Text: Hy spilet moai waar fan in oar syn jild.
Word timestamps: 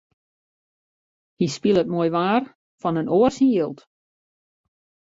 Hy 1.37 1.45
spilet 1.55 1.91
moai 1.93 2.09
waar 2.15 2.43
fan 2.81 2.99
in 3.01 3.11
oar 3.17 3.33
syn 3.35 3.53
jild. 3.55 3.79